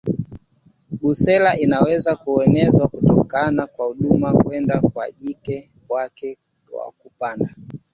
[0.91, 6.37] Brusela inaweza kuenezwa kutoka kwa dume kwenda kwa jike wakati
[6.73, 7.55] wa kupanda